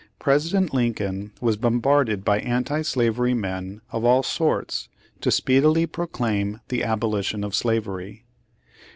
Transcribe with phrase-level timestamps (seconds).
[0.17, 4.89] President Lincoln was bom barded by anti slavery men of all sorts
[5.19, 8.25] to speedily proclaim the abolition of slavery.